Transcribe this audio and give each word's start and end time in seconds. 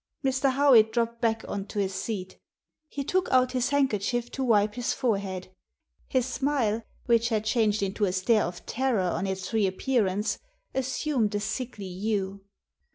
Mr. 0.25 0.53
Howitt 0.53 0.91
dropped 0.91 1.21
back 1.21 1.45
on 1.47 1.63
to 1.67 1.77
his 1.77 1.93
seat 1.93 2.39
He 2.87 3.03
took 3.03 3.29
out 3.29 3.51
his 3.51 3.69
handkerchief 3.69 4.31
to 4.31 4.43
wipe 4.43 4.73
his 4.73 4.93
forehead. 4.93 5.49
His 6.07 6.25
smile, 6.25 6.81
which 7.05 7.29
had 7.29 7.45
changed 7.45 7.83
into 7.83 8.05
a 8.05 8.11
stare 8.11 8.45
of 8.45 8.65
terror 8.65 8.99
on 9.11 9.27
its 9.27 9.53
reappearance, 9.53 10.39
assumed 10.73 11.35
a 11.35 11.39
sickly 11.39 11.85
hue. 11.93 12.41